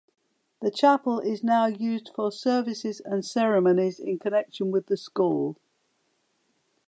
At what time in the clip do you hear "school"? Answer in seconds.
4.97-5.57